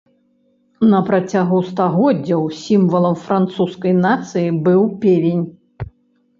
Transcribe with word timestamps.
На 0.93 1.01
працягу 1.09 1.59
стагоддзяў 1.67 2.41
сімвалам 2.63 3.15
французскай 3.27 3.93
нацыі 4.03 4.59
быў 4.67 4.81
певень. 5.07 5.49